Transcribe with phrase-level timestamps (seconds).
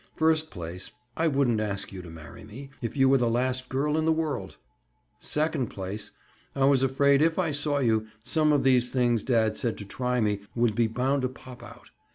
[0.15, 3.99] "First place, I wouldn't ask you to marry me, if you were the last girl
[3.99, 4.57] in the world!
[5.19, 6.09] Second place,
[6.55, 10.19] I was afraid if I saw you, some of these things dad said to try
[10.19, 11.91] me, would be bound to pop out.